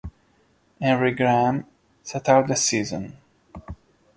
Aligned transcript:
Henry 0.81 1.11
Graham 1.11 1.67
sat 2.01 2.27
out 2.27 2.47
the 2.47 2.55
season. 2.55 3.19